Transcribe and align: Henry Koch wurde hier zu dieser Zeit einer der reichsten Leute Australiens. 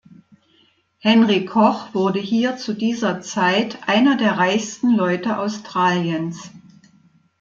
Henry 0.97 1.45
Koch 1.45 1.93
wurde 1.93 2.17
hier 2.19 2.57
zu 2.57 2.73
dieser 2.73 3.21
Zeit 3.21 3.87
einer 3.87 4.17
der 4.17 4.35
reichsten 4.39 4.95
Leute 4.95 5.37
Australiens. 5.37 6.49